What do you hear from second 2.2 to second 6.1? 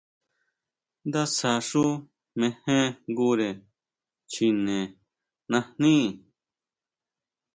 mejenjngure chine najní.